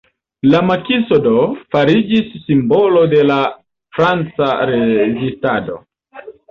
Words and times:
La 0.51 0.61
Makiso 0.69 1.19
do, 1.25 1.33
fariĝis 1.75 2.33
simbolo 2.47 3.05
de 3.15 3.23
la 3.33 3.39
Franca 3.99 4.53
rezistado. 4.75 5.83